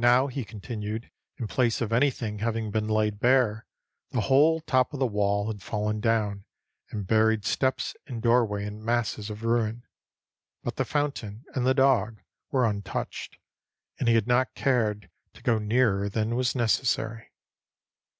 [0.00, 3.64] Now, he continued, in place of anything having been laid bare,
[4.10, 6.44] the whole top of the wall had fallen down
[6.90, 9.84] and buried steps and doorway in masses of ruin.
[10.64, 13.36] But the fountain and the dog were untouched,
[14.00, 17.30] and he had not cared to go nearer than was necessary.